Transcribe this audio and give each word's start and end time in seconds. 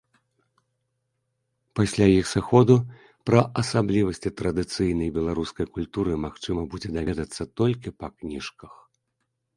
Пасля 1.79 2.07
іх 2.13 2.25
сыходу 2.29 2.77
пра 3.31 3.41
асаблівасці 3.63 4.33
традыцыйнай 4.41 5.13
беларускай 5.19 5.71
культуры 5.79 6.11
магчыма 6.27 6.61
будзе 6.73 6.89
даведацца 6.97 7.43
толькі 7.63 7.97
па 8.03 8.07
кніжках. 8.17 8.73